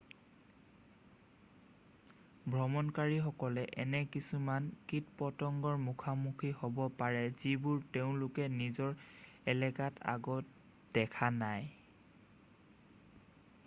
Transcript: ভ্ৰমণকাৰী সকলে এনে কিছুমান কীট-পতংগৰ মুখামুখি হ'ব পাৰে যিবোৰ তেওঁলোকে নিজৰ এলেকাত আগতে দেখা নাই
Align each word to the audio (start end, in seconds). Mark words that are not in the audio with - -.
ভ্ৰমণকাৰী 2.55 3.19
সকলে 3.25 3.65
এনে 3.83 3.99
কিছুমান 4.15 4.69
কীট-পতংগৰ 4.93 5.77
মুখামুখি 5.83 6.51
হ'ব 6.63 6.81
পাৰে 7.03 7.21
যিবোৰ 7.43 7.85
তেওঁলোকে 7.99 8.47
নিজৰ 8.57 8.97
এলেকাত 9.55 10.05
আগতে 10.17 10.51
দেখা 10.99 11.33
নাই 11.43 11.69